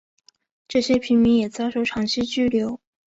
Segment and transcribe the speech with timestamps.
[0.67, 2.79] 这些平民也遭受长期拘留。